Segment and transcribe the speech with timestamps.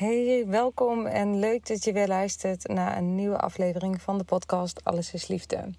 [0.00, 4.84] Hey, welkom en leuk dat je weer luistert naar een nieuwe aflevering van de podcast
[4.84, 5.70] Alles is Liefde.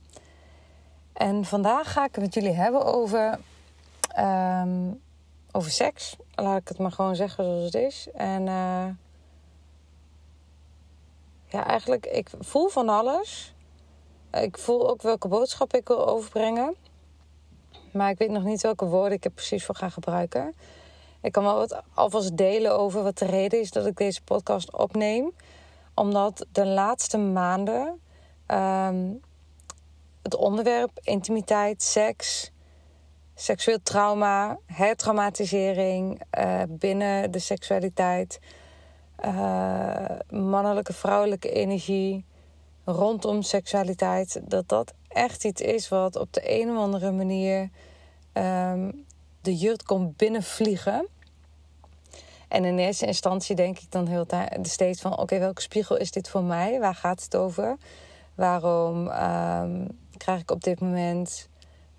[1.13, 3.39] En vandaag ga ik het met jullie hebben over,
[4.07, 4.91] ehm,
[5.51, 6.15] over seks.
[6.35, 8.07] Laat ik het maar gewoon zeggen zoals het is.
[8.13, 8.87] En uh,
[11.45, 13.53] ja, eigenlijk, ik voel van alles.
[14.31, 16.75] Ik voel ook welke boodschap ik wil overbrengen.
[17.93, 20.55] Maar ik weet nog niet welke woorden ik er precies voor ga gebruiken.
[21.21, 24.73] Ik kan wel wat alvast delen over wat de reden is dat ik deze podcast
[24.73, 25.31] opneem.
[25.93, 27.99] Omdat de laatste maanden
[28.47, 29.21] um,
[30.21, 32.51] het onderwerp intimiteit, seks,
[33.35, 38.39] seksueel trauma, hertraumatisering uh, binnen de seksualiteit,
[39.25, 42.25] uh, mannelijke, vrouwelijke energie
[42.85, 47.69] rondom seksualiteit, dat dat echt iets is wat op de een of andere manier
[48.33, 49.05] um,
[49.41, 51.07] de jurt komt binnenvliegen.
[52.47, 54.25] En in eerste instantie denk ik dan heel
[54.61, 55.17] steeds van...
[55.17, 56.79] oké, welke spiegel is dit voor mij?
[56.79, 57.77] Waar gaat het over?
[58.35, 59.87] Waarom um,
[60.17, 61.47] krijg ik op dit moment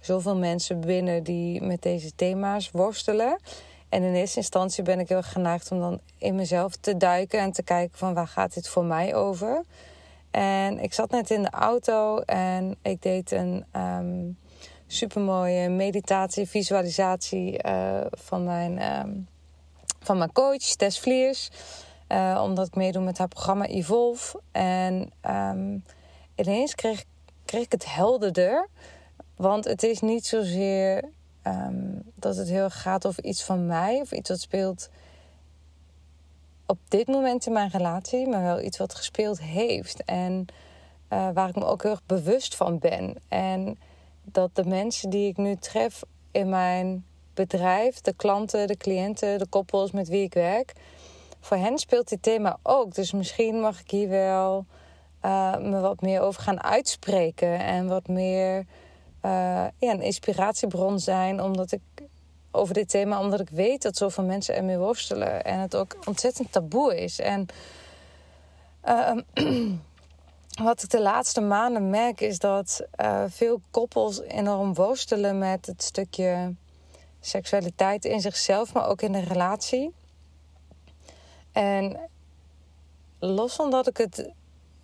[0.01, 1.23] zoveel mensen binnen...
[1.23, 3.39] die met deze thema's worstelen?
[3.89, 7.41] En in eerste instantie ben ik heel geneigd om dan in mezelf te duiken...
[7.41, 9.65] en te kijken van waar gaat dit voor mij over?
[10.31, 13.65] En ik zat net in de auto en ik deed een...
[13.77, 14.37] Um,
[14.93, 19.29] supermooie meditatie, visualisatie uh, van, mijn, um,
[20.01, 21.51] van mijn coach, Tess Vliers.
[22.09, 24.41] Uh, omdat ik meedoe met haar programma Evolve.
[24.51, 25.85] En um,
[26.35, 27.05] ineens kreeg,
[27.45, 28.69] kreeg ik het helderder.
[29.37, 31.05] Want het is niet zozeer
[31.47, 34.89] um, dat het heel erg gaat over iets van mij of iets wat speelt
[36.67, 40.05] op dit moment in mijn relatie, maar wel iets wat gespeeld heeft.
[40.05, 40.47] En
[41.13, 43.17] uh, waar ik me ook heel erg bewust van ben.
[43.29, 43.79] En
[44.23, 49.47] dat de mensen die ik nu tref in mijn bedrijf, de klanten, de cliënten, de
[49.47, 50.73] koppels met wie ik werk,
[51.41, 52.95] voor hen speelt dit thema ook.
[52.95, 54.67] Dus misschien mag ik hier wel
[55.25, 58.67] uh, me wat meer over gaan uitspreken en wat meer
[59.23, 61.81] ja, een inspiratiebron zijn, omdat ik
[62.51, 66.53] over dit thema, omdat ik weet dat zoveel mensen ermee worstelen en het ook ontzettend
[66.53, 67.19] taboe is.
[67.19, 67.47] En
[68.85, 69.17] uh,
[70.65, 75.83] wat ik de laatste maanden merk is dat uh, veel koppels enorm worstelen met het
[75.83, 76.55] stukje
[77.21, 79.95] seksualiteit in zichzelf, maar ook in de relatie.
[81.53, 81.99] En
[83.19, 84.31] los van dat ik het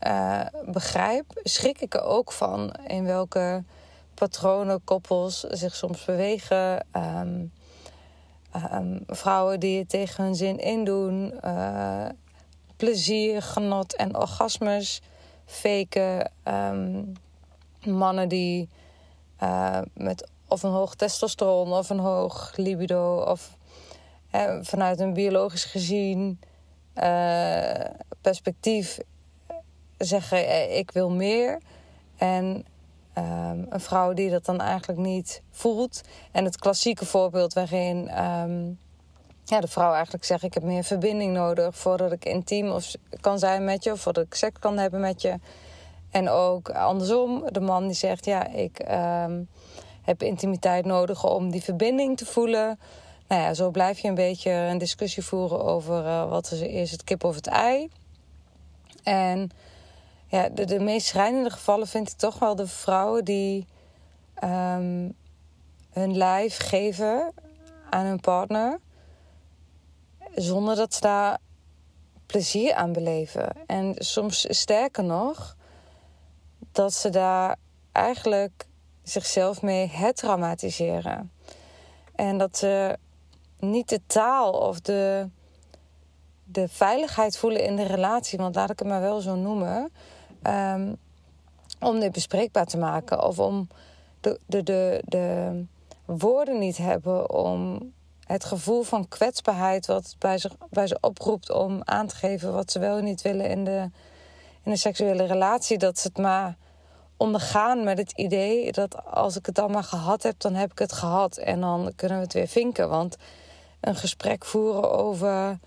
[0.06, 3.64] uh, begrijp, schrik ik er ook van in welke
[4.14, 6.86] patronen koppels zich soms bewegen.
[6.96, 7.52] Um,
[8.72, 12.06] um, vrouwen die het tegen hun zin indoen, uh,
[12.76, 15.00] plezier, genot en orgasmes
[15.48, 16.30] faken.
[16.44, 17.12] Um,
[17.84, 18.68] mannen die
[19.42, 23.56] uh, met of een hoog testosteron of een hoog libido of
[24.34, 26.40] uh, vanuit een biologisch gezien
[26.94, 27.84] uh,
[28.20, 28.98] perspectief
[29.98, 31.58] zeggen ik wil meer.
[32.16, 32.64] En
[33.18, 36.00] um, een vrouw die dat dan eigenlijk niet voelt.
[36.32, 38.78] En het klassieke voorbeeld waarin um,
[39.48, 43.38] ja, de vrouw eigenlijk zegt: Ik heb meer verbinding nodig voordat ik intiem of kan
[43.38, 45.38] zijn met je, of voordat ik seks kan hebben met je.
[46.10, 48.84] En ook andersom, de man die zegt: Ja, ik
[49.24, 49.48] um,
[50.02, 52.78] heb intimiteit nodig om die verbinding te voelen.
[53.28, 56.92] Nou ja, zo blijf je een beetje een discussie voeren over uh, wat is eerst
[56.92, 57.88] het kip of het ei.
[59.02, 59.50] En
[60.26, 63.66] ja, de, de meest schrijnende gevallen vind ik toch wel de vrouwen die
[64.44, 65.14] um,
[65.90, 67.32] hun lijf geven
[67.90, 68.78] aan hun partner
[70.40, 71.38] zonder dat ze daar
[72.26, 73.52] plezier aan beleven.
[73.66, 75.56] En soms sterker nog,
[76.72, 77.56] dat ze daar
[77.92, 78.66] eigenlijk
[79.02, 81.32] zichzelf mee hertraumatiseren.
[82.14, 82.98] En dat ze
[83.58, 85.28] niet de taal of de,
[86.44, 89.92] de veiligheid voelen in de relatie, want laat ik het maar wel zo noemen,
[90.42, 90.94] ehm,
[91.80, 93.68] om dit bespreekbaar te maken of om
[94.20, 95.64] de, de, de, de
[96.04, 97.92] woorden niet hebben om
[98.28, 102.70] het gevoel van kwetsbaarheid wat bij ze, bij ze oproept om aan te geven wat
[102.70, 103.90] ze wel en niet willen in de,
[104.62, 106.56] in de seksuele relatie, dat ze het maar
[107.16, 110.78] ondergaan met het idee dat als ik het dan maar gehad heb, dan heb ik
[110.78, 112.88] het gehad en dan kunnen we het weer vinken.
[112.88, 113.16] Want
[113.80, 115.58] een gesprek voeren over.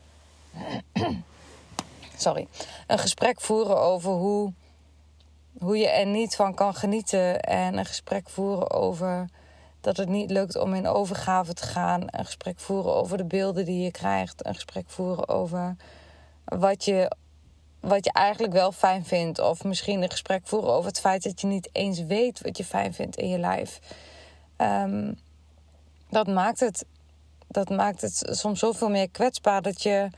[2.18, 2.48] Sorry.
[2.88, 4.54] Een gesprek voeren over hoe,
[5.60, 7.40] hoe je er niet van kan genieten.
[7.40, 9.30] En een gesprek voeren over
[9.82, 12.02] dat het niet lukt om in overgave te gaan.
[12.06, 14.46] Een gesprek voeren over de beelden die je krijgt.
[14.46, 15.76] Een gesprek voeren over
[16.44, 17.12] wat je,
[17.80, 19.40] wat je eigenlijk wel fijn vindt.
[19.40, 22.66] Of misschien een gesprek voeren over het feit dat je niet eens weet wat je
[22.66, 23.80] fijn vindt in je lijf.
[24.58, 25.20] Um,
[26.10, 26.86] dat maakt het
[27.52, 30.10] dat maakt het soms zoveel meer kwetsbaar dat, je,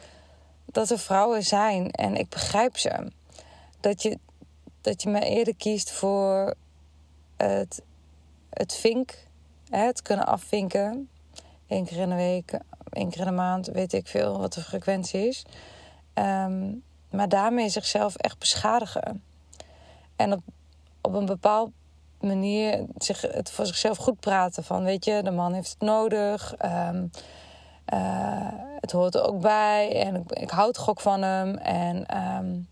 [0.65, 3.11] dat er vrouwen zijn en ik begrijp ze.
[3.79, 4.17] Dat je,
[4.81, 6.53] dat je maar eerder kiest voor
[7.37, 7.81] het,
[8.49, 9.27] het vink,
[9.75, 11.09] het kunnen afvinken.
[11.67, 12.59] Eén keer in de week,
[12.89, 15.45] één keer in de maand, weet ik veel wat de frequentie is.
[16.13, 19.23] Um, maar daarmee zichzelf echt beschadigen.
[20.15, 20.41] En op,
[21.01, 21.71] op een bepaald
[22.19, 24.63] manier zich, het voor zichzelf goed praten.
[24.63, 26.53] Van weet je, de man heeft het nodig.
[26.65, 27.11] Um,
[27.93, 28.47] uh,
[28.79, 30.05] het hoort er ook bij.
[30.05, 31.57] En ik, ik houd gok van hem.
[31.57, 32.67] En um,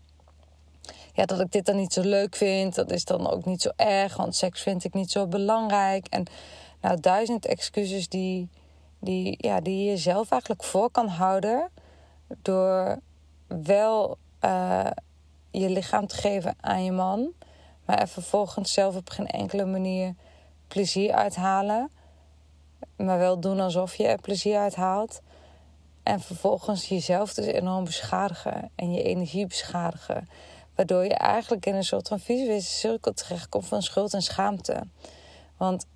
[1.12, 3.70] ja, dat ik dit dan niet zo leuk vind, dat is dan ook niet zo
[3.76, 4.16] erg.
[4.16, 6.06] Want seks vind ik niet zo belangrijk.
[6.06, 6.24] En
[6.82, 8.48] nou, duizend excuses die,
[8.98, 11.70] die, ja, die je zelf eigenlijk voor kan houden.
[12.42, 12.98] Door
[13.46, 14.90] wel uh,
[15.50, 17.32] je lichaam te geven aan je man
[17.84, 20.14] maar er vervolgens zelf op geen enkele manier
[20.68, 21.90] plezier uithalen.
[22.96, 25.20] Maar wel doen alsof je er plezier uit haalt.
[26.02, 30.28] En vervolgens jezelf dus enorm beschadigen en je energie beschadigen.
[30.74, 34.82] Waardoor je eigenlijk in een soort van visuele cirkel terechtkomt van schuld en schaamte.
[35.56, 35.86] Want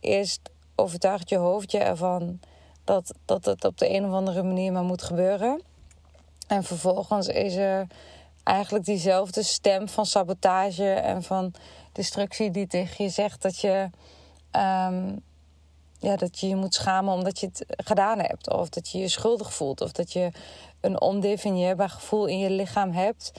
[0.00, 0.40] eerst
[0.74, 2.40] overtuigt je hoofd je ervan
[2.84, 5.62] dat, dat het op de een of andere manier maar moet gebeuren.
[6.46, 7.86] En vervolgens is er
[8.44, 11.52] eigenlijk diezelfde stem van sabotage en van
[11.92, 13.90] destructie die tegen je zegt dat je,
[14.52, 15.22] um,
[15.98, 18.50] ja, dat je je moet schamen omdat je het gedaan hebt.
[18.50, 19.80] Of dat je je schuldig voelt.
[19.80, 20.30] Of dat je
[20.80, 23.32] een ondefinieerbaar gevoel in je lichaam hebt.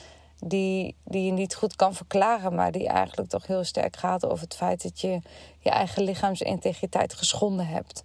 [0.44, 4.44] Die, die je niet goed kan verklaren, maar die eigenlijk toch heel sterk gaat over
[4.44, 5.20] het feit dat je
[5.58, 8.04] je eigen lichaamsintegriteit geschonden hebt.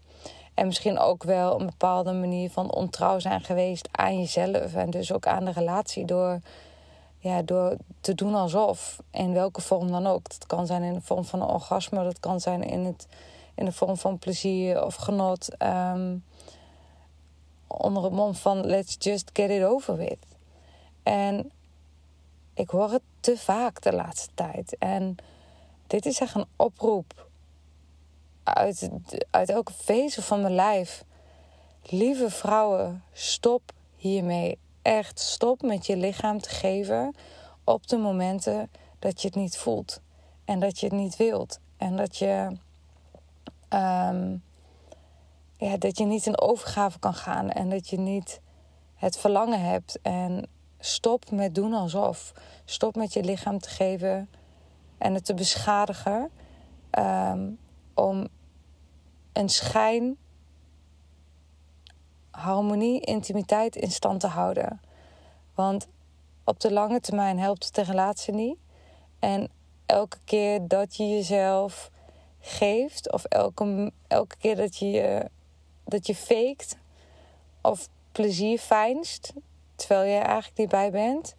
[0.54, 5.13] En misschien ook wel een bepaalde manier van ontrouw zijn geweest aan jezelf en dus
[5.13, 6.39] ook aan de relatie door
[7.19, 10.30] ja, door te doen alsof, in welke vorm dan ook.
[10.30, 13.07] Dat kan zijn in de vorm van een orgasme, dat kan zijn in, het,
[13.56, 15.48] in de vorm van plezier of genot.
[15.63, 16.24] Um,
[17.68, 20.18] onder het mom van let's just get it over with.
[21.04, 21.51] En
[22.57, 24.77] ik hoor het te vaak de laatste tijd.
[24.77, 25.15] En
[25.88, 27.27] dit is echt een oproep
[28.44, 28.89] uit,
[29.30, 31.04] uit elke vezel van mijn lijf.
[31.83, 33.62] Lieve vrouwen, stop
[33.95, 37.15] hiermee echt stop met je lichaam te geven
[37.63, 40.01] op de momenten dat je het niet voelt.
[40.45, 41.60] En dat je het niet wilt.
[41.77, 42.57] En dat je,
[43.69, 44.44] um,
[45.57, 47.50] ja, dat je niet in overgave kan gaan.
[47.50, 48.41] En dat je niet
[48.96, 50.00] het verlangen hebt.
[50.01, 52.34] En stop met doen alsof.
[52.65, 54.29] Stop met je lichaam te geven
[54.98, 56.31] en het te beschadigen.
[57.00, 57.60] Um,
[57.93, 58.27] om
[59.34, 60.17] een schijn
[62.31, 64.81] harmonie, intimiteit in stand te houden.
[65.55, 65.88] Want
[66.43, 68.57] op de lange termijn helpt het de relatie niet.
[69.19, 69.50] En
[69.86, 71.91] elke keer dat je jezelf
[72.39, 75.29] geeft, of elke, elke keer dat je,
[75.86, 76.77] dat je faked
[77.62, 79.34] of plezier fijnst,
[79.77, 81.36] terwijl er eigenlijk niet bij bent,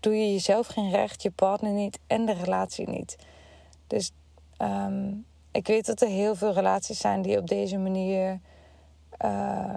[0.00, 3.16] doe je jezelf geen recht, je partner niet en de relatie niet.
[3.86, 4.12] Dus
[4.58, 8.40] um, ik weet dat er heel veel relaties zijn die op deze manier
[9.24, 9.74] uh,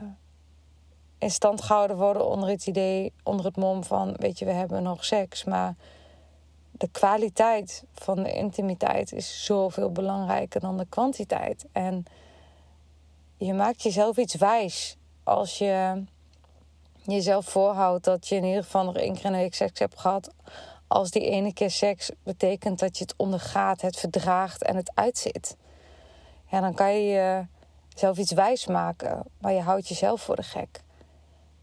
[1.17, 4.83] in stand gehouden worden onder het idee, onder het mom van, weet je, we hebben
[4.83, 5.43] nog seks.
[5.43, 5.75] Maar
[6.71, 11.65] de kwaliteit van de intimiteit is zoveel belangrijker dan de kwantiteit.
[11.71, 12.03] En
[13.37, 16.03] je maakt jezelf iets wijs als je
[17.03, 19.99] jezelf voorhoudt dat je in ieder geval nog één keer in de week seks hebt
[19.99, 20.33] gehad.
[20.87, 25.57] Als die ene keer seks betekent dat je het ondergaat, het verdraagt en het uitzit.
[26.49, 27.45] Ja, dan kan je
[27.95, 30.81] zelf iets wijs maken, maar je houdt jezelf voor de gek.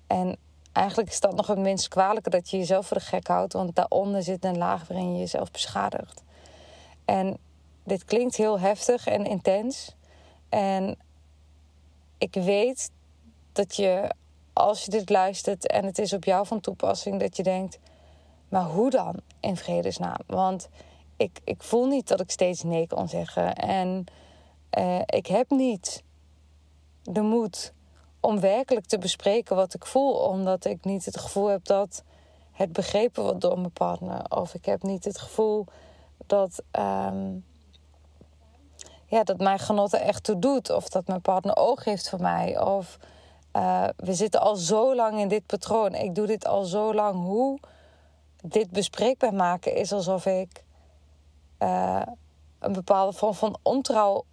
[0.06, 0.36] En
[0.72, 3.74] eigenlijk is dat nog het minst kwalijke dat je jezelf voor de gek houdt, want
[3.74, 6.22] daaronder zit een laag waarin je jezelf beschadigt.
[7.04, 7.38] En
[7.84, 9.96] dit klinkt heel heftig en intens.
[10.48, 10.98] En
[12.18, 12.90] ik weet
[13.52, 14.14] dat je
[14.52, 17.78] als je dit luistert en het is op jou van toepassing, dat je denkt:
[18.48, 20.20] maar hoe dan in vredesnaam?
[20.26, 20.68] Want
[21.16, 23.54] ik, ik voel niet dat ik steeds nee kan zeggen.
[23.54, 24.04] En
[24.78, 26.02] uh, ik heb niet
[27.02, 27.72] de moed
[28.20, 32.02] om werkelijk te bespreken wat ik voel, omdat ik niet het gevoel heb dat
[32.52, 34.30] het begrepen wordt door mijn partner.
[34.30, 35.66] Of ik heb niet het gevoel
[36.26, 37.44] dat, um,
[39.06, 40.70] ja, dat mijn genot er echt toe doet.
[40.70, 42.60] Of dat mijn partner oog heeft voor mij.
[42.60, 42.98] Of
[43.52, 45.94] uh, we zitten al zo lang in dit patroon.
[45.94, 47.14] Ik doe dit al zo lang.
[47.24, 47.58] Hoe
[48.42, 50.64] dit bespreekbaar maken is alsof ik
[51.58, 52.02] uh,
[52.58, 54.24] een bepaalde vorm van ontrouw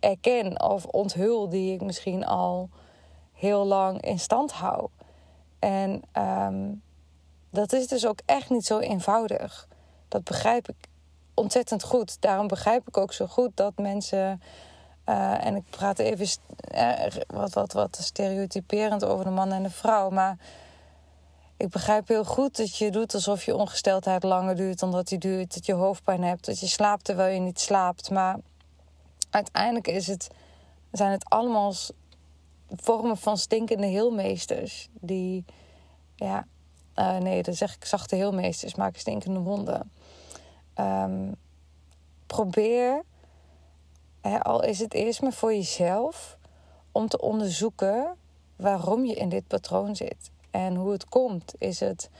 [0.00, 2.68] erken of onthul die ik misschien al
[3.32, 4.88] heel lang in stand hou.
[5.58, 6.82] En um,
[7.50, 9.68] dat is dus ook echt niet zo eenvoudig.
[10.08, 10.88] Dat begrijp ik
[11.34, 12.20] ontzettend goed.
[12.20, 14.42] Daarom begrijp ik ook zo goed dat mensen.
[15.06, 16.26] Uh, en ik praat even
[17.26, 20.10] wat, wat, wat stereotyperend over de man en de vrouw.
[20.10, 20.36] Maar
[21.56, 25.18] ik begrijp heel goed dat je doet alsof je ongesteldheid langer duurt dan dat die
[25.18, 25.54] duurt.
[25.54, 28.10] Dat je hoofdpijn hebt, dat je slaapt terwijl je niet slaapt.
[28.10, 28.38] Maar
[29.30, 30.28] uiteindelijk is het,
[30.92, 31.72] zijn het allemaal
[32.68, 34.88] vormen van stinkende heelmeesters.
[35.00, 35.44] Die,
[36.16, 36.46] ja,
[36.96, 39.92] uh, nee, dan zeg ik zachte heelmeesters maken stinkende wonden.
[40.80, 41.34] Um,
[42.26, 43.02] probeer,
[44.22, 46.38] al is het eerst maar voor jezelf,
[46.92, 48.16] om te onderzoeken
[48.56, 50.30] waarom je in dit patroon zit.
[50.50, 51.54] En hoe het komt.
[51.58, 52.10] Is het.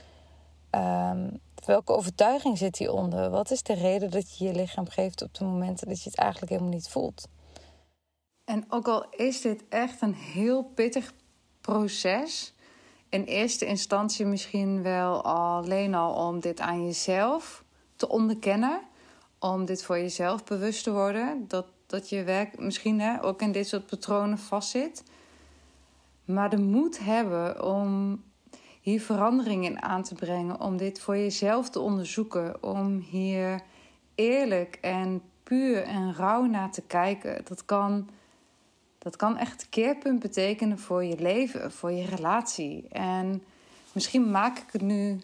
[0.71, 3.31] Um, welke overtuiging zit hieronder?
[3.31, 6.19] Wat is de reden dat je je lichaam geeft op de momenten dat je het
[6.19, 7.29] eigenlijk helemaal niet voelt?
[8.45, 11.13] En ook al is dit echt een heel pittig
[11.61, 12.55] proces,
[13.09, 17.65] in eerste instantie misschien wel alleen al om dit aan jezelf
[17.97, 18.81] te onderkennen,
[19.39, 23.53] om dit voor jezelf bewust te worden, dat, dat je werk misschien hè, ook in
[23.53, 25.05] dit soort patronen vastzit.
[26.25, 28.23] Maar de moed hebben om
[28.81, 33.61] hier verandering in aan te brengen, om dit voor jezelf te onderzoeken, om hier
[34.15, 37.45] eerlijk en puur en rauw naar te kijken.
[37.45, 38.09] Dat kan,
[38.99, 42.89] dat kan echt keerpunt betekenen voor je leven, voor je relatie.
[42.89, 43.43] En
[43.93, 45.21] misschien maak ik het nu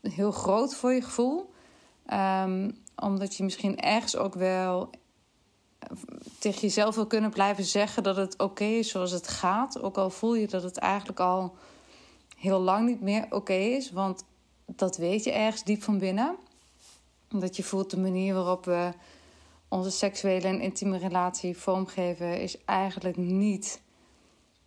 [0.00, 1.52] heel groot voor je gevoel,
[2.12, 4.90] um, omdat je misschien ergens ook wel
[6.38, 9.82] tegen jezelf wil kunnen blijven zeggen dat het oké is zoals het gaat.
[9.82, 11.54] Ook al voel je dat het eigenlijk al
[12.36, 13.90] heel lang niet meer oké is.
[13.90, 14.24] Want
[14.66, 16.36] dat weet je ergens diep van binnen.
[17.32, 18.90] Omdat je voelt de manier waarop we
[19.68, 23.80] onze seksuele en intieme relatie vormgeven, is eigenlijk niet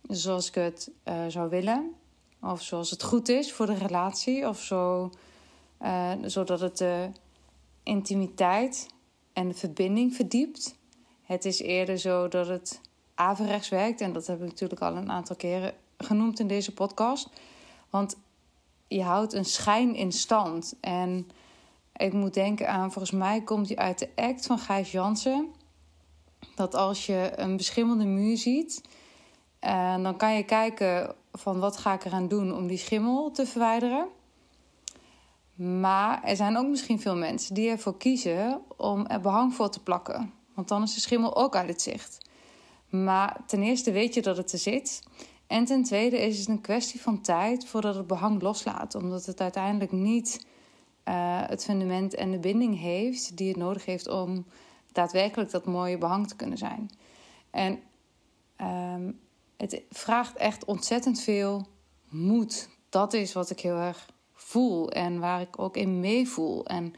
[0.08, 1.94] zoals ik het uh, zou willen.
[2.42, 4.48] Of zoals het goed is voor de relatie.
[4.48, 5.10] Of zo,
[5.82, 7.10] uh, zodat het de
[7.82, 8.86] intimiteit
[9.32, 10.76] en de verbinding verdiept.
[11.26, 12.80] Het is eerder zo dat het
[13.14, 14.00] averechts werkt.
[14.00, 17.28] En dat heb ik natuurlijk al een aantal keren genoemd in deze podcast.
[17.90, 18.16] Want
[18.88, 20.74] je houdt een schijn in stand.
[20.80, 21.30] En
[21.96, 25.48] ik moet denken aan, volgens mij komt die uit de act van Gijs Jansen.
[26.54, 28.82] Dat als je een beschimmelde muur ziet,
[29.64, 33.46] uh, dan kan je kijken van wat ga ik eraan doen om die schimmel te
[33.46, 34.08] verwijderen.
[35.80, 39.82] Maar er zijn ook misschien veel mensen die ervoor kiezen om er behang voor te
[39.82, 40.32] plakken.
[40.56, 42.18] Want dan is de schimmel ook uit het zicht.
[42.88, 45.02] Maar ten eerste weet je dat het er zit.
[45.46, 48.94] En ten tweede is het een kwestie van tijd voordat het behang loslaat.
[48.94, 50.46] Omdat het uiteindelijk niet
[51.08, 54.46] uh, het fundament en de binding heeft die het nodig heeft om
[54.92, 56.90] daadwerkelijk dat mooie behang te kunnen zijn.
[57.50, 57.78] En
[58.60, 59.20] um,
[59.56, 61.66] het vraagt echt ontzettend veel
[62.08, 62.68] moed.
[62.88, 66.66] Dat is wat ik heel erg voel en waar ik ook in meevoel.
[66.66, 66.94] En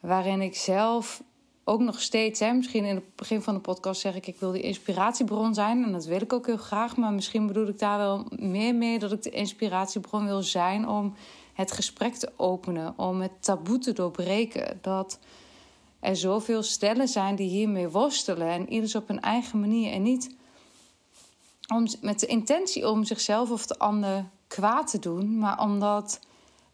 [0.00, 1.22] waarin ik zelf
[1.68, 4.52] ook nog steeds, hè, misschien in het begin van de podcast zeg ik, ik wil
[4.52, 5.84] die inspiratiebron zijn.
[5.84, 6.96] En dat wil ik ook heel graag.
[6.96, 11.14] Maar misschien bedoel ik daar wel meer mee dat ik de inspiratiebron wil zijn om
[11.54, 14.78] het gesprek te openen, om het taboe te doorbreken.
[14.82, 15.18] Dat
[16.00, 19.92] er zoveel stellen zijn die hiermee worstelen en ieders op hun eigen manier.
[19.92, 20.34] En niet
[21.74, 26.20] om, met de intentie om zichzelf of de ander kwaad te doen, maar omdat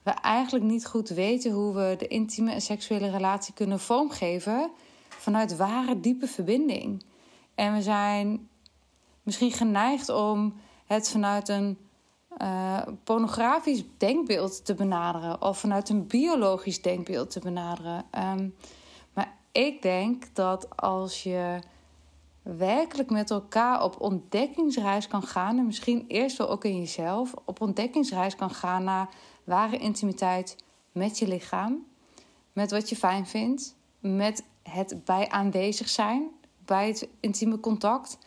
[0.02, 4.70] we eigenlijk niet goed weten hoe we de intieme en seksuele relatie kunnen vormgeven
[5.08, 7.04] vanuit ware diepe verbinding.
[7.54, 8.48] En we zijn
[9.22, 10.54] misschien geneigd om
[10.86, 11.78] het vanuit een
[12.38, 18.04] uh, pornografisch denkbeeld te benaderen of vanuit een biologisch denkbeeld te benaderen.
[18.18, 18.54] Um,
[19.12, 21.58] maar ik denk dat als je
[22.42, 27.60] werkelijk met elkaar op ontdekkingsreis kan gaan, en misschien eerst wel ook in jezelf, op
[27.60, 29.08] ontdekkingsreis kan gaan naar
[29.44, 30.56] ware intimiteit
[30.92, 31.86] met je lichaam,
[32.52, 36.30] met wat je fijn vindt, met het bij aanwezig zijn,
[36.64, 38.18] bij het intieme contact.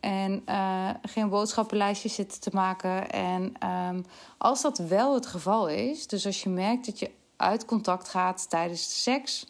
[0.00, 3.10] En uh, geen boodschappenlijstjes zitten te maken.
[3.10, 4.04] En um,
[4.38, 8.50] als dat wel het geval is, dus als je merkt dat je uit contact gaat
[8.50, 9.46] tijdens de seks,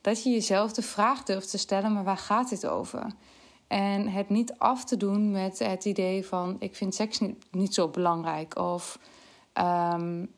[0.00, 3.06] dat je jezelf de vraag durft te stellen: maar waar gaat dit over?
[3.66, 7.88] En het niet af te doen met het idee van: ik vind seks niet, zo
[7.88, 8.58] belangrijk.
[8.58, 8.98] Of
[9.54, 10.30] um,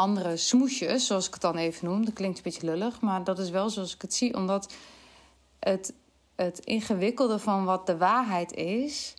[0.00, 2.04] andere smoesjes, zoals ik het dan even noem.
[2.04, 4.34] Dat klinkt een beetje lullig, maar dat is wel zoals ik het zie.
[4.34, 4.74] Omdat
[5.58, 5.94] het,
[6.34, 9.14] het ingewikkelde van wat de waarheid is,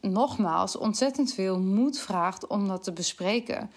[0.00, 3.70] nogmaals, ontzettend veel moed vraagt om dat te bespreken.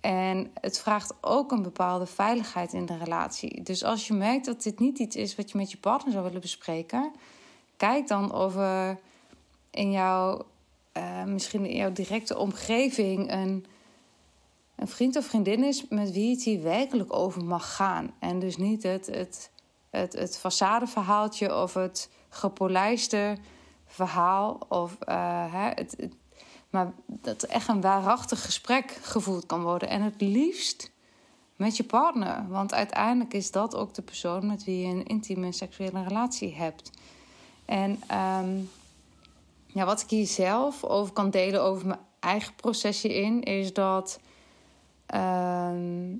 [0.00, 3.62] En het vraagt ook een bepaalde veiligheid in de relatie.
[3.62, 6.24] Dus als je merkt dat dit niet iets is wat je met je partner zou
[6.24, 7.12] willen bespreken,
[7.76, 8.98] kijk dan of er
[9.70, 10.46] in jouw,
[10.96, 13.66] uh, misschien in jouw directe omgeving een
[14.76, 18.14] een vriend of vriendin is met wie het hier werkelijk over mag gaan.
[18.18, 19.50] En dus niet het, het,
[19.90, 23.36] het, het façadeverhaaltje of het gepolijste
[23.86, 24.60] verhaal.
[24.68, 26.14] Of, uh, het, het,
[26.70, 29.88] maar dat echt een waarachtig gesprek gevoerd kan worden.
[29.88, 30.92] En het liefst
[31.56, 32.48] met je partner.
[32.48, 36.90] Want uiteindelijk is dat ook de persoon met wie je een intieme seksuele relatie hebt.
[37.64, 38.70] En um,
[39.66, 44.18] ja, wat ik hier zelf over kan delen over mijn eigen procesje in, is dat
[45.14, 46.16] Ehm,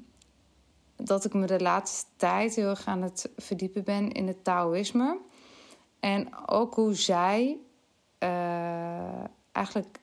[0.96, 5.18] dat ik me de laatste tijd heel erg aan het verdiepen ben in het Taoïsme.
[6.00, 7.56] En ook hoe zij
[8.18, 10.00] uh, eigenlijk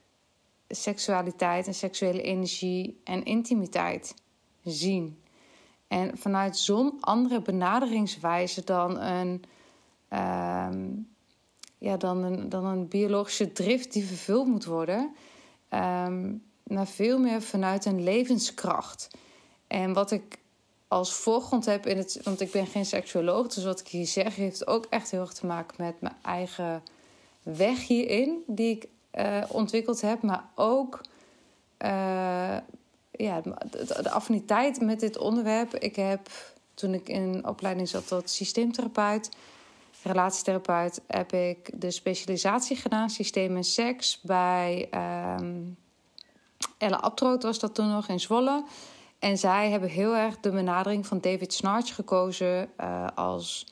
[0.67, 4.15] seksualiteit en seksuele energie en intimiteit
[4.63, 5.21] zien.
[5.87, 9.43] En vanuit zo'n andere benaderingswijze dan een,
[10.09, 10.69] uh,
[11.77, 15.15] ja, dan een, dan een biologische drift die vervuld moet worden.
[15.69, 19.07] Um, maar veel meer vanuit een levenskracht.
[19.67, 20.39] En wat ik
[20.87, 22.19] als voorgrond heb in het.
[22.23, 25.33] Want ik ben geen seksuoloog, dus wat ik hier zeg heeft ook echt heel erg
[25.33, 26.83] te maken met mijn eigen
[27.43, 31.01] weg hierin, die ik uh, ontwikkeld heb, maar ook.
[31.79, 32.57] Uh,
[33.11, 35.75] ja, de, affiniteit met dit onderwerp.
[35.75, 36.29] Ik heb
[36.73, 39.29] toen ik in opleiding zat tot systeemtherapeut,
[40.03, 44.89] relatietherapeut, heb ik de specialisatie gedaan, systeem en seks, bij
[45.39, 45.77] um,
[46.77, 48.63] Elle Abtroot was dat toen nog in Zwolle.
[49.19, 53.65] En zij hebben heel erg de benadering van David Snarch gekozen uh, als,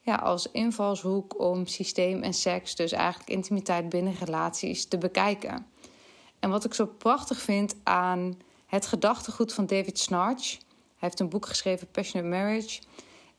[0.00, 5.66] ja, als invalshoek om systeem en seks, dus eigenlijk intimiteit binnen relaties, te bekijken.
[6.38, 10.50] En wat ik zo prachtig vind aan het gedachtegoed van David Snarch.
[10.50, 12.80] Hij heeft een boek geschreven, Passionate Marriage.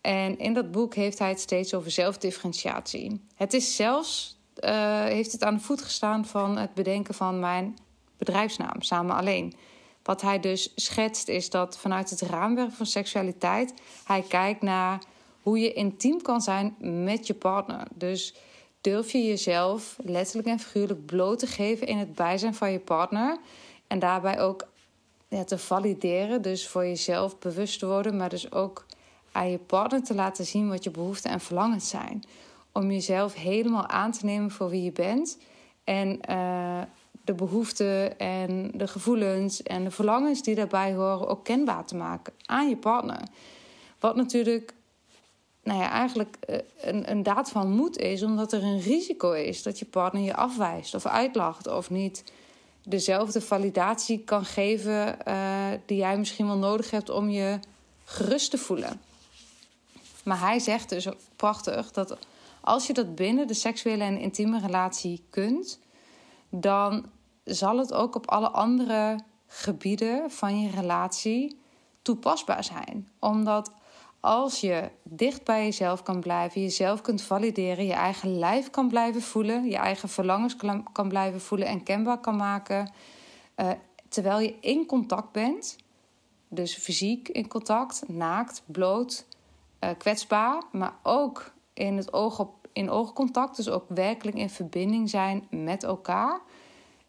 [0.01, 3.25] En in dat boek heeft hij het steeds over zelfdifferentiatie.
[3.35, 7.77] Het is zelfs, uh, heeft het aan de voet gestaan van het bedenken van mijn
[8.25, 9.53] bedrijfsnaam, Samen Alleen.
[10.03, 13.73] Wat hij dus schetst is dat vanuit het raamwerk van seksualiteit
[14.05, 15.01] hij kijkt naar
[15.41, 17.87] hoe je intiem kan zijn met je partner.
[17.93, 18.33] Dus
[18.81, 23.37] durf je jezelf letterlijk en figuurlijk bloot te geven in het bijzijn van je partner.
[23.87, 24.67] En daarbij ook
[25.27, 28.85] ja, te valideren, dus voor jezelf bewust te worden, maar dus ook
[29.31, 32.23] aan je partner te laten zien wat je behoeften en verlangens zijn.
[32.71, 35.37] Om jezelf helemaal aan te nemen voor wie je bent.
[35.83, 36.81] En uh,
[37.23, 42.33] de behoeften en de gevoelens en de verlangens die daarbij horen ook kenbaar te maken
[42.45, 43.21] aan je partner.
[43.99, 44.73] Wat natuurlijk
[45.63, 49.63] nou ja, eigenlijk eh, een, een daad van moed is, omdat er een risico is
[49.63, 52.23] dat je partner je afwijst of uitlacht of niet
[52.83, 57.59] dezelfde validatie kan geven uh, die jij misschien wel nodig hebt om je
[58.03, 59.01] gerust te voelen.
[60.23, 62.17] Maar hij zegt dus prachtig dat
[62.61, 65.79] als je dat binnen de seksuele en intieme relatie kunt,
[66.51, 67.05] dan
[67.43, 71.59] zal het ook op alle andere gebieden van je relatie
[72.01, 73.09] toepasbaar zijn.
[73.19, 73.71] Omdat
[74.19, 79.21] als je dicht bij jezelf kan blijven, jezelf kunt valideren, je eigen lijf kan blijven
[79.21, 80.55] voelen, je eigen verlangens
[80.91, 82.91] kan blijven voelen en kenbaar kan maken,
[83.55, 83.71] uh,
[84.09, 85.77] terwijl je in contact bent,
[86.47, 89.25] dus fysiek in contact, naakt, bloot,
[89.79, 95.09] uh, kwetsbaar, maar ook in het oog op in oogcontact, dus ook werkelijk in verbinding
[95.09, 96.41] zijn met elkaar.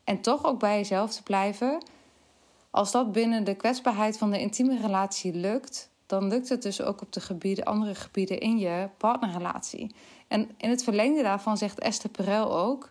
[0.04, 1.82] En toch ook bij jezelf te blijven.
[2.70, 7.00] Als dat binnen de kwetsbaarheid van de intieme relatie lukt, dan lukt het dus ook
[7.00, 9.94] op de gebieden, andere gebieden in je partnerrelatie.
[10.28, 12.88] En in het verlengde daarvan zegt Esther Perel ook: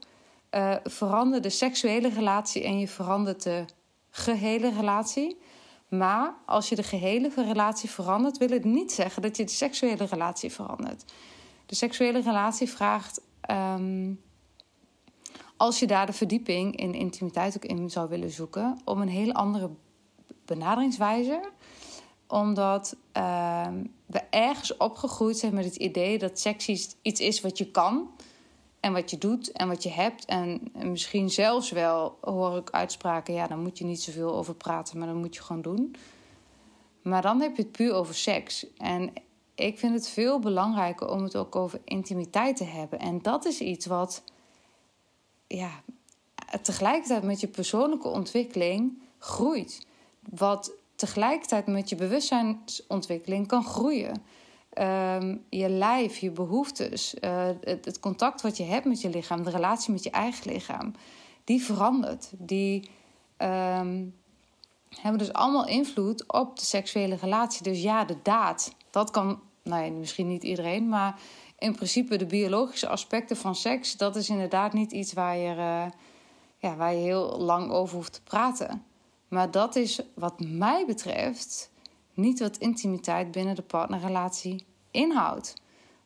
[0.52, 3.66] uh, verander de seksuele relatie en je verandert de
[4.10, 5.38] gehele relatie.
[5.88, 10.06] Maar als je de gehele relatie verandert, wil het niet zeggen dat je de seksuele
[10.06, 11.14] relatie verandert.
[11.72, 14.22] De seksuele relatie vraagt, um,
[15.58, 19.34] als je daar de verdieping in intimiteit ook in zou willen zoeken, om een hele
[19.34, 19.70] andere
[20.46, 21.50] benaderingswijze.
[22.28, 26.68] Omdat um, we ergens opgegroeid zijn met het idee dat seks
[27.02, 28.10] iets is wat je kan.
[28.80, 30.26] en wat je doet en wat je hebt.
[30.26, 34.56] En, en misschien zelfs wel hoor ik uitspraken: ja, dan moet je niet zoveel over
[34.56, 35.96] praten, maar dan moet je gewoon doen.
[37.02, 38.66] Maar dan heb je het puur over seks.
[38.78, 39.14] En
[39.62, 43.00] ik vind het veel belangrijker om het ook over intimiteit te hebben.
[43.00, 44.24] En dat is iets wat
[45.48, 45.70] ja,
[46.62, 49.88] tegelijkertijd met je persoonlijke ontwikkeling groeit.
[50.30, 54.24] Wat tegelijkertijd met je bewustzijnsontwikkeling kan groeien.
[54.70, 59.50] Ehm, je lijf, je behoeftes, uh, het, contact wat je hebt met je lichaam, de
[59.50, 60.94] relatie met je eigen lichaam,
[61.44, 62.32] die verandert.
[62.38, 62.90] Die
[63.38, 64.06] ehm,
[64.90, 67.64] hebben dus allemaal invloed op de seksuele relatie.
[67.64, 71.20] Dus ja, de daad, dat kan, nou ja, misschien niet iedereen, maar
[71.58, 75.86] in principe de biologische aspecten van seks, dat is inderdaad niet iets waar je, uh,
[76.58, 78.86] ja, waar je heel lang over hoeft te praten.
[79.28, 81.72] Maar dat is wat mij betreft
[82.14, 85.54] niet wat intimiteit binnen de partnerrelatie inhoudt.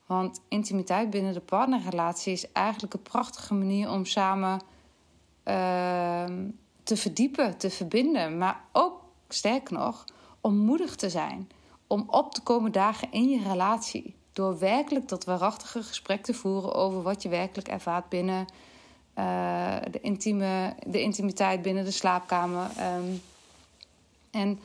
[0.05, 4.61] Want intimiteit binnen de partnerrelatie is eigenlijk een prachtige manier om samen
[5.43, 6.25] uh,
[6.83, 8.37] te verdiepen, te verbinden.
[8.37, 10.05] Maar ook, sterker nog,
[10.41, 11.49] om moedig te zijn.
[11.95, 14.15] Om op te komen dagen in je relatie.
[14.33, 18.45] Door werkelijk dat waarachtige gesprek te voeren over wat je werkelijk ervaart binnen
[19.19, 22.69] uh, de, intieme, de intimiteit binnen de slaapkamer.
[22.97, 23.21] Um,
[24.31, 24.59] en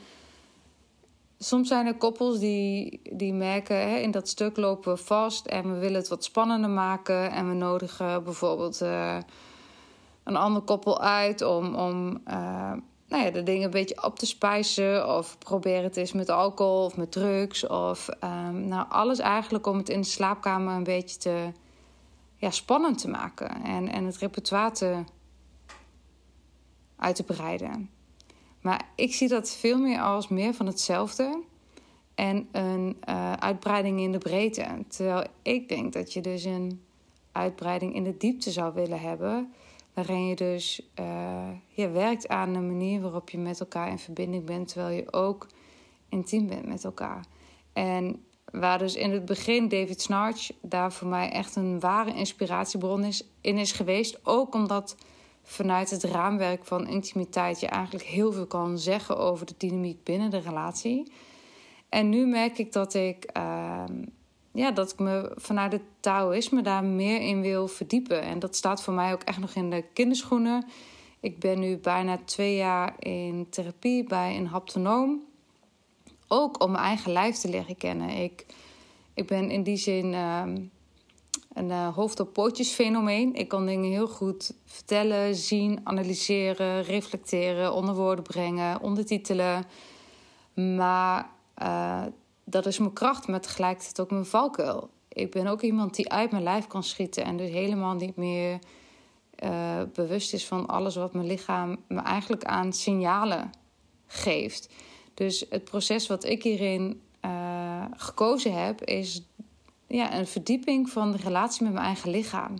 [1.37, 5.73] soms zijn er koppels die, die merken, hè, in dat stuk lopen we vast en
[5.73, 7.31] we willen het wat spannender maken.
[7.31, 9.17] En we nodigen bijvoorbeeld uh,
[10.23, 12.73] een ander koppel uit om, om uh,
[13.11, 15.17] nou ja, de dingen een beetje op te spijzen.
[15.17, 17.67] Of proberen het eens met alcohol of met drugs.
[17.67, 21.51] Of um, nou, alles eigenlijk om het in de slaapkamer een beetje te
[22.35, 23.63] ja, spannend te maken.
[23.63, 25.03] En, en het repertoire te,
[26.95, 27.89] uit te breiden.
[28.61, 31.41] Maar ik zie dat veel meer als meer van hetzelfde
[32.15, 34.65] en een uh, uitbreiding in de breedte.
[34.87, 36.81] Terwijl ik denk dat je dus een
[37.31, 39.53] uitbreiding in de diepte zou willen hebben.
[39.93, 44.45] Waarin je dus uh, je werkt aan een manier waarop je met elkaar in verbinding
[44.45, 45.47] bent, terwijl je ook
[46.09, 47.25] intiem bent met elkaar.
[47.73, 53.03] En waar dus in het begin David Snarch daar voor mij echt een ware inspiratiebron
[53.03, 54.25] is, in is geweest.
[54.25, 54.95] Ook omdat
[55.43, 60.29] vanuit het raamwerk van intimiteit je eigenlijk heel veel kan zeggen over de dynamiek binnen
[60.29, 61.11] de relatie.
[61.89, 63.83] En nu merk ik dat ik, uh,
[64.51, 68.21] ja, dat ik me vanuit het Taoïsme daar meer in wil verdiepen.
[68.21, 70.65] En dat staat voor mij ook echt nog in de kinderschoenen.
[71.19, 75.23] Ik ben nu bijna twee jaar in therapie bij een haptonoom.
[76.27, 78.09] Ook om mijn eigen lijf te leren kennen.
[78.09, 78.45] Ik,
[79.13, 80.13] ik ben in die zin.
[80.13, 80.43] Uh,
[81.53, 83.35] een uh, hoofd op pootjes fenomeen.
[83.35, 89.65] Ik kan dingen heel goed vertellen, zien, analyseren, reflecteren, onder woorden brengen, ondertitelen.
[90.53, 91.29] Maar
[91.61, 92.03] uh,
[92.51, 94.89] dat is mijn kracht, maar tegelijkertijd ook mijn valkuil.
[95.07, 98.59] Ik ben ook iemand die uit mijn lijf kan schieten en dus helemaal niet meer
[99.43, 103.51] uh, bewust is van alles wat mijn lichaam me eigenlijk aan signalen
[104.07, 104.69] geeft.
[105.13, 107.01] Dus het proces wat ik hierin
[107.95, 109.23] gekozen heb, is
[109.87, 112.55] ja, een verdieping van de relatie met mijn eigen lichaam.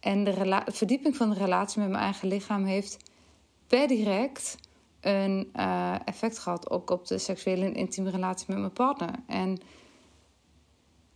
[0.00, 2.96] En de verdieping van de relatie met mijn eigen lichaam heeft
[3.66, 4.56] per direct
[5.00, 9.10] een uh, effect gehad ook op de seksuele en intieme relatie met mijn partner.
[9.26, 9.60] En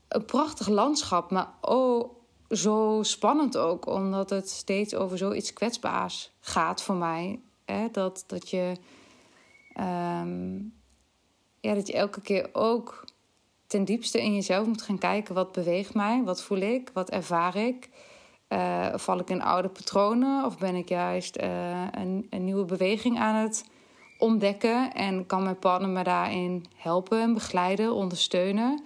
[0.09, 2.11] een prachtig landschap, maar oh,
[2.51, 7.41] zo spannend ook, omdat het steeds over zoiets kwetsbaars gaat voor mij.
[7.65, 7.89] Hè?
[7.93, 8.77] Dat, dat, je,
[9.81, 10.75] um,
[11.61, 13.05] ja, dat je elke keer ook
[13.67, 16.23] ten diepste in jezelf moet gaan kijken: wat beweegt mij?
[16.25, 16.91] Wat voel ik?
[16.93, 17.89] Wat ervaar ik?
[18.49, 23.19] Uh, val ik in oude patronen of ben ik juist uh, een, een, nieuwe beweging
[23.19, 23.65] aan het
[24.23, 24.93] ontdekken?
[24.95, 28.83] En kan mijn partner me daarin helpen, begeleiden, ondersteunen?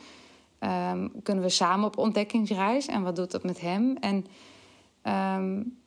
[0.60, 3.96] Um, kunnen we samen op ontdekkingsreis en wat doet dat met hem?
[3.96, 4.26] En
[5.38, 5.78] um,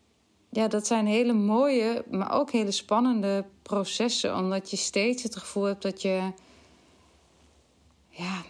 [0.49, 5.63] ja, dat zijn hele mooie, maar ook hele spannende processen, omdat je steeds het gevoel
[5.63, 6.31] hebt dat je.
[8.09, 8.41] Ja,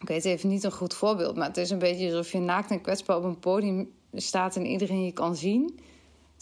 [0.00, 2.70] ik weet even niet een goed voorbeeld, maar het is een beetje alsof je naakt
[2.70, 5.78] en kwetsbaar op een podium staat en iedereen je kan zien.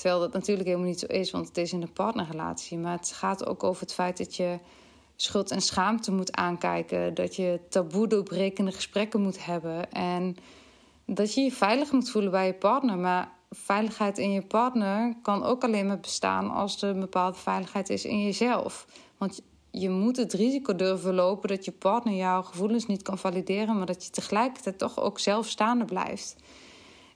[0.01, 2.79] Terwijl dat natuurlijk helemaal niet zo is, want het is in een partnerrelatie.
[2.79, 4.59] Maar het gaat ook over het feit dat je
[5.17, 7.15] schuld en schaamte moet aankijken.
[7.15, 9.93] Dat je taboe doorbrekende gesprekken moet hebben.
[9.93, 10.37] En
[11.07, 12.99] dat je je veilig moet voelen bij je partner.
[12.99, 17.91] Maar veiligheid in je partner kan ook alleen maar bestaan als er een bepaalde veiligheid
[17.91, 18.87] is in jezelf.
[19.19, 23.77] Want je moet het risico durven lopen dat je partner jouw gevoelens niet kan valideren,
[23.77, 26.37] maar dat je tegelijkertijd toch ook zelf staande blijft.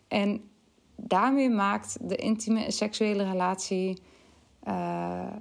[0.09, 0.53] En
[0.97, 4.03] daarmee maakt de intieme seksuele relatie,
[4.69, 5.33] uh,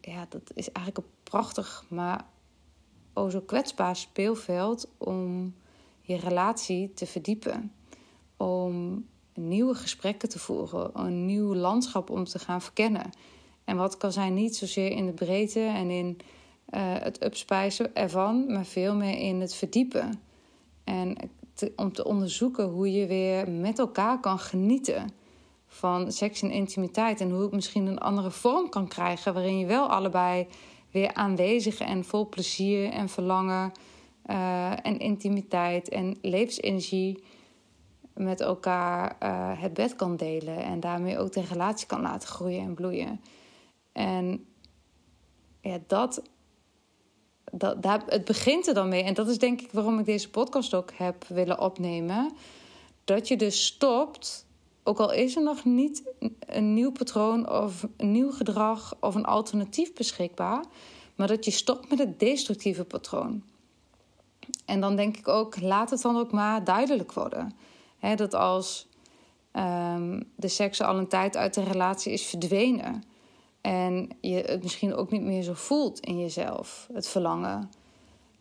[0.00, 2.24] ja, dat is eigenlijk een prachtig, maar
[3.14, 5.54] oh zo kwetsbaar speelveld om
[6.00, 7.72] je relatie te verdiepen.
[8.36, 13.10] Om nieuwe gesprekken te voeren, een nieuw landschap om te gaan verkennen.
[13.64, 16.18] En wat kan zijn niet zozeer in de breedte en in
[16.70, 20.20] uh, het upspijzen ervan, maar veel meer in het verdiepen.
[20.84, 21.16] En
[21.76, 25.10] om te onderzoeken hoe je weer met elkaar kan genieten
[25.66, 27.20] van seks en intimiteit.
[27.20, 30.46] En hoe het misschien een andere vorm kan krijgen, waarin je wel allebei
[30.90, 33.72] weer aanwezig en vol plezier en verlangen
[34.26, 37.24] uh, en intimiteit en levensenergie
[38.14, 42.60] met elkaar uh, het bed kan delen en daarmee ook de relatie kan laten groeien
[42.60, 43.20] en bloeien.
[43.92, 44.46] En
[45.60, 46.22] ja, dat,
[47.58, 49.02] dat, het begint er dan mee.
[49.02, 52.32] En dat is denk ik waarom ik deze podcast ook heb willen opnemen.
[53.04, 54.46] Dat je dus stopt,
[54.82, 56.02] ook al is er nog niet
[56.38, 60.64] een nieuw patroon of een nieuw gedrag of een alternatief beschikbaar,
[61.14, 63.42] maar dat je stopt met het destructieve patroon.
[64.64, 67.52] En dan denk ik ook, laat het dan ook maar duidelijk worden.
[68.16, 68.86] dat als
[69.52, 73.02] um, de seks al een tijd uit de relatie is verdwenen
[73.64, 77.70] en je het misschien ook niet meer zo voelt in jezelf, het verlangen,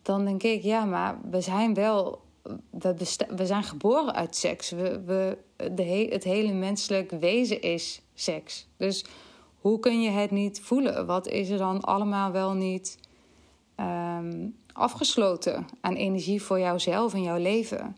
[0.01, 2.21] dan denk ik, ja, maar we zijn wel,
[2.69, 2.95] we,
[3.35, 4.69] we zijn geboren uit seks.
[4.69, 5.37] We, we,
[5.71, 8.67] de het hele menselijk wezen is seks.
[8.77, 9.05] Dus
[9.59, 11.05] hoe kun je het niet voelen?
[11.05, 12.99] Wat is er dan allemaal wel niet
[13.79, 17.97] um, afgesloten aan energie voor jouzelf en jouw leven?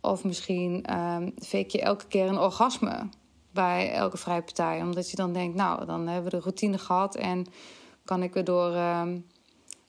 [0.00, 3.08] Of misschien um, fake je elke keer een orgasme
[3.54, 4.82] bij elke vrije partij.
[4.82, 7.46] Omdat je dan denkt, nou, dan hebben we de routine gehad en
[8.04, 9.26] kan ik weer door um,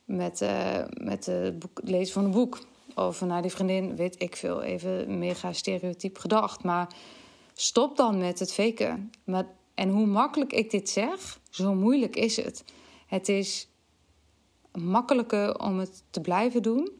[0.05, 2.59] met, uh, met het lezen van een boek.
[2.95, 6.63] Of naar die vriendin, weet ik veel, even mega stereotyp gedacht.
[6.63, 6.95] Maar
[7.53, 9.11] stop dan met het faken.
[9.23, 12.63] Maar, en hoe makkelijk ik dit zeg, zo moeilijk is het.
[13.07, 13.69] Het is
[14.71, 16.91] makkelijker om het te blijven doen.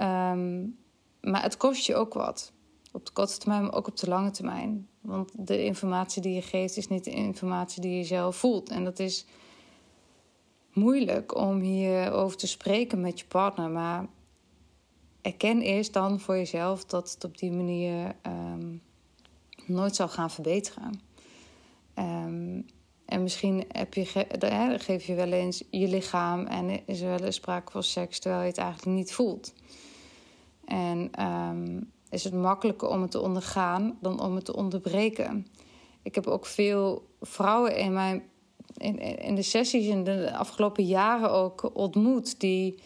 [0.00, 0.78] Um,
[1.20, 2.52] maar het kost je ook wat.
[2.92, 4.88] Op de korte termijn, maar ook op de lange termijn.
[5.00, 8.68] Want de informatie die je geeft is niet de informatie die je zelf voelt.
[8.68, 9.26] En dat is
[10.72, 13.70] moeilijk om hierover te spreken met je partner.
[13.70, 14.06] Maar
[15.22, 18.82] erken eerst dan voor jezelf dat het op die manier um,
[19.66, 21.00] nooit zal gaan verbeteren.
[21.94, 22.66] Um,
[23.04, 24.04] en misschien heb je,
[24.78, 28.42] geef je wel eens je lichaam en is er wel eens sprake van seks terwijl
[28.42, 29.54] je het eigenlijk niet voelt.
[30.64, 35.46] En um, is het makkelijker om het te ondergaan dan om het te onderbreken.
[36.02, 38.22] Ik heb ook veel vrouwen in, mijn,
[38.76, 42.78] in, in de sessies in de afgelopen jaren ook ontmoet die,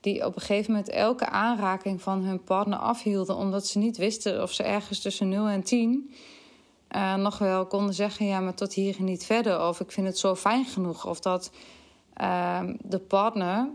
[0.00, 4.42] die op een gegeven moment elke aanraking van hun partner afhielden omdat ze niet wisten
[4.42, 6.10] of ze ergens tussen 0 en 10
[6.96, 9.66] uh, nog wel konden zeggen: ja, maar tot hier en niet verder.
[9.66, 11.06] Of ik vind het zo fijn genoeg.
[11.06, 11.50] Of dat
[12.20, 13.68] uh, de partner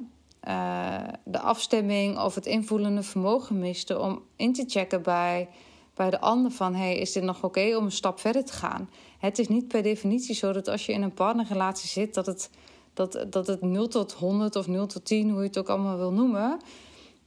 [0.47, 5.49] uh, de afstemming of het invoelende vermogen miste om in te checken bij,
[5.93, 8.89] bij de ander: van hey, is dit nog oké om een stap verder te gaan?
[9.19, 12.49] Het is niet per definitie zo dat als je in een partnerrelatie zit, dat het,
[12.93, 15.97] dat, dat het 0 tot 100 of 0 tot 10, hoe je het ook allemaal
[15.97, 16.59] wil noemen.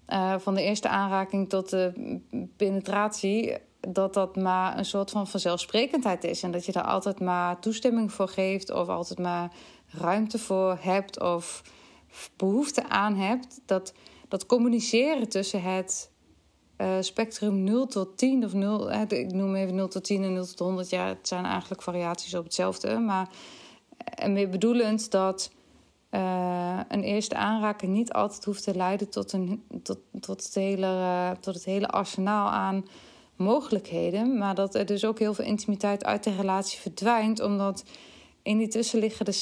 [0.09, 2.19] Uh, van de eerste aanraking tot de
[2.57, 6.43] penetratie, dat dat maar een soort van vanzelfsprekendheid is.
[6.43, 9.53] En dat je daar altijd maar toestemming voor geeft, of altijd maar
[9.87, 11.63] ruimte voor hebt, of
[12.37, 13.61] behoefte aan hebt.
[13.67, 13.93] Dat,
[14.29, 16.11] dat communiceren tussen het
[16.79, 20.33] uh, spectrum 0 tot 10 of 0, hè, ik noem even 0 tot 10 en
[20.33, 20.91] 0 tot 100.
[20.91, 22.99] Ja, het zijn eigenlijk variaties op hetzelfde.
[22.99, 23.29] Maar
[24.05, 25.51] en meer bedoelend dat
[26.89, 31.55] een eerste aanraking niet altijd hoeft te leiden tot, een, tot, tot, het, hele, tot
[31.55, 32.85] het hele arsenaal aan
[33.37, 34.39] mogelijkheden.
[34.39, 37.41] Maar dat er dus ook heel veel intimiteit uit de relatie verdwijnt.
[37.41, 37.85] Omdat
[38.43, 39.33] in die tussenliggende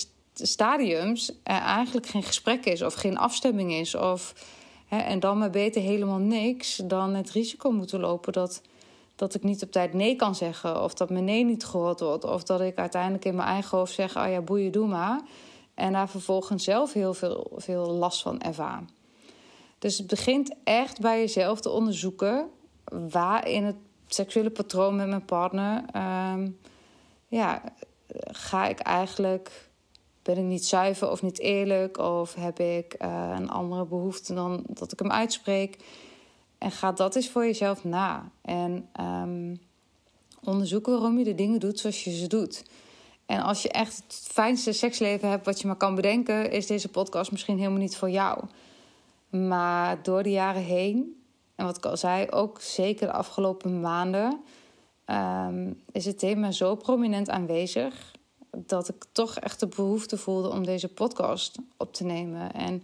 [0.46, 3.94] stadiums eigenlijk geen gesprek is of geen afstemming is.
[3.94, 4.35] Of,
[4.87, 8.62] hè, en dan maar beter helemaal niks dan het risico moeten lopen dat,
[9.16, 10.83] dat ik niet op tijd nee kan zeggen.
[10.83, 12.24] Of dat mijn nee niet gehoord wordt.
[12.24, 15.20] Of dat ik uiteindelijk in mijn eigen hoofd zeg: oh ja, boeien, doe maar.
[15.74, 18.85] En daar vervolgens zelf heel veel, veel last van ervaar.
[19.79, 22.48] Dus het begint echt bij jezelf te onderzoeken
[23.11, 25.85] waar in het seksuele patroon met mijn partner,
[26.33, 26.59] um,
[27.29, 27.62] ja,
[28.27, 29.67] ga ik eigenlijk,
[30.35, 34.62] ben ik niet zuiver of niet eerlijk, of heb ik uh, een andere behoefte dan
[34.67, 35.77] dat ik hem uitspreek.
[36.59, 38.31] En ga dat eens voor jezelf na.
[38.43, 39.61] En um,
[40.45, 42.64] onderzoeken waarom je de dingen doet zoals je ze doet.
[43.27, 46.88] En als je echt het fijnste seksleven hebt wat je maar kan bedenken, is deze
[46.88, 48.45] podcast misschien helemaal niet voor jou.
[49.31, 51.23] Maar door de jaren heen
[51.55, 54.41] en wat ik al zei, ook zeker de afgelopen maanden
[55.07, 58.17] um, is het thema zo prominent aanwezig
[58.51, 62.53] dat ik toch echt de behoefte voelde om deze podcast op te nemen.
[62.53, 62.83] En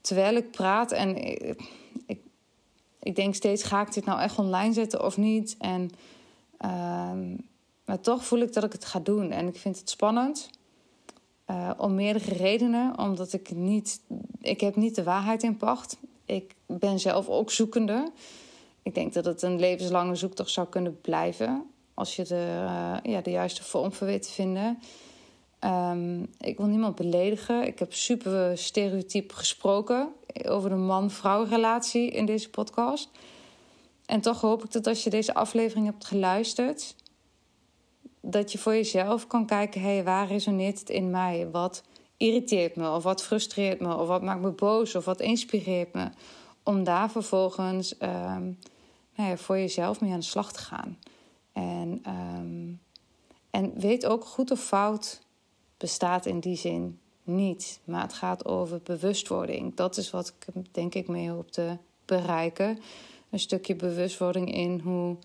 [0.00, 1.16] terwijl ik praat en
[2.06, 2.20] ik,
[2.98, 5.56] ik, denk steeds: ga ik dit nou echt online zetten of niet?
[5.58, 5.90] En
[6.62, 7.36] Ehm,
[7.84, 9.30] maar toch voel ik dat ik het ga doen.
[9.30, 10.50] En ik vind het spannend.
[11.50, 12.98] Uh, om meerdere redenen.
[12.98, 14.00] Omdat ik niet...
[14.40, 15.96] Ik heb niet de waarheid in pacht.
[16.24, 18.12] Ik ben zelf ook zoekende.
[18.82, 21.70] Ik denk dat het een levenslange zoektocht zou kunnen blijven.
[21.94, 24.78] Als je de, uh, ja, de juiste vorm voor weet te vinden.
[25.64, 27.66] Um, ik wil niemand beledigen.
[27.66, 30.08] Ik heb super stereotyp gesproken
[30.48, 33.10] over de man-vrouw relatie in deze podcast.
[34.06, 36.94] En toch hoop ik dat als je deze aflevering hebt geluisterd,
[38.20, 41.48] dat je voor jezelf kan kijken: hé, waar resoneert het in mij?
[41.50, 41.82] Wat
[42.16, 46.08] irriteert me, of wat frustreert me, of wat maakt me boos, of wat inspireert me?
[46.62, 48.58] Om daar vervolgens um,
[49.16, 50.98] nou ja, voor jezelf mee aan de slag te gaan.
[52.02, 52.80] En, um,
[53.50, 55.22] en weet ook goed of fout
[55.76, 57.80] bestaat in die zin niet.
[57.84, 59.74] Maar het gaat over bewustwording.
[59.74, 62.78] Dat is wat ik denk ik mee hoop te bereiken.
[63.30, 65.16] Een stukje bewustwording in hoe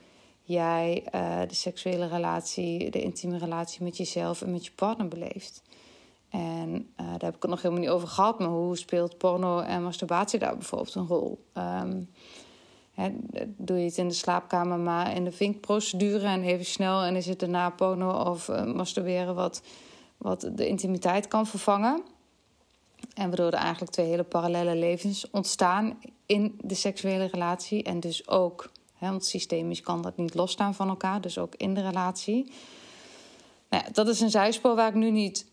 [0.42, 5.62] jij uh, de seksuele relatie, de intieme relatie met jezelf en met je partner beleeft.
[6.30, 9.60] En uh, daar heb ik het nog helemaal niet over gehad, maar hoe speelt porno
[9.60, 11.44] en masturbatie daar bijvoorbeeld een rol?
[11.54, 12.10] Um,
[13.48, 17.26] doe je het in de slaapkamer maar in de vinkprocedure en even snel en is
[17.26, 19.62] het daarna porno of uh, masturberen wat
[20.18, 22.02] wat de intimiteit kan vervangen.
[23.14, 27.84] En waardoor er eigenlijk twee hele parallele levens ontstaan in de seksuele relatie.
[27.84, 31.82] En dus ook, want systemisch kan dat niet losstaan van elkaar, dus ook in de
[31.82, 32.52] relatie.
[33.70, 35.47] Nou dat is een zijspoor waar ik nu niet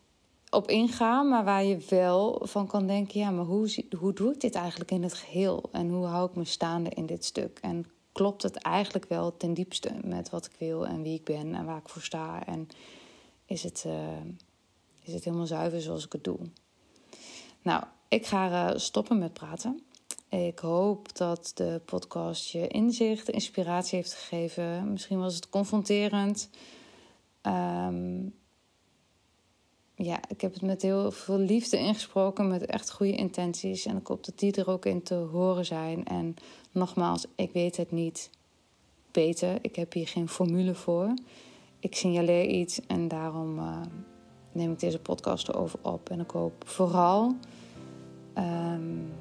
[0.54, 4.40] op inga, maar waar je wel van kan denken: ja, maar hoe, hoe doe ik
[4.40, 5.68] dit eigenlijk in het geheel?
[5.72, 7.58] En hoe hou ik me staande in dit stuk?
[7.62, 11.54] En klopt het eigenlijk wel ten diepste met wat ik wil en wie ik ben
[11.54, 12.46] en waar ik voor sta?
[12.46, 12.68] En
[13.46, 13.84] is het.
[13.86, 13.92] Uh,
[15.02, 16.38] is het helemaal zuiver zoals ik het doe.
[17.62, 19.82] Nou, ik ga uh, stoppen met praten.
[20.28, 24.90] Ik hoop dat de podcast je inzicht, inspiratie heeft gegeven.
[24.90, 26.50] Misschien was het confronterend.
[27.42, 28.34] Um,
[29.94, 33.87] ja, ik heb het met heel veel liefde ingesproken, met echt goede intenties.
[33.87, 36.04] En ik hoop dat die er ook in te horen zijn.
[36.04, 36.37] En
[36.72, 38.30] nogmaals, ik weet het niet
[39.11, 39.59] beter.
[39.61, 41.14] Ik heb hier geen formule voor.
[41.78, 43.59] Ik signaleer iets en daarom.
[43.59, 43.80] Uh,
[44.54, 46.11] neem ik deze podcast erover op.
[46.11, 47.35] En ik hoop vooral
[48.38, 49.12] um,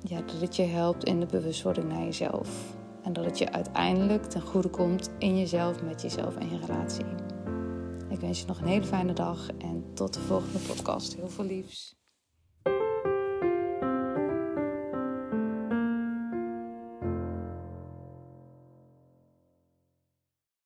[0.00, 2.74] ja, dat het je helpt in de bewustwording naar jezelf.
[3.02, 7.33] En dat het je uiteindelijk ten goede komt in jezelf, met jezelf en je relatie.
[8.14, 11.14] Ik wens je nog een hele fijne dag en tot de volgende podcast.
[11.14, 12.03] Heel veel liefs.